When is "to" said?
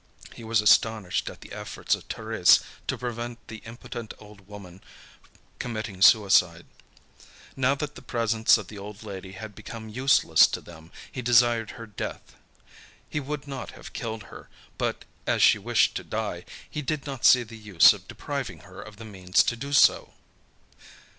2.87-2.97, 10.47-10.59, 15.97-16.03, 19.43-19.55